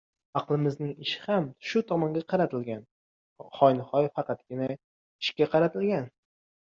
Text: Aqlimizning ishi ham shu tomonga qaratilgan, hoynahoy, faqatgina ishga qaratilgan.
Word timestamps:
Aqlimizning 0.39 0.93
ishi 1.07 1.17
ham 1.25 1.43
shu 1.71 1.81
tomonga 1.91 2.23
qaratilgan, 2.33 2.81
hoynahoy, 3.57 4.07
faqatgina 4.15 4.71
ishga 4.77 5.49
qaratilgan. 5.53 6.09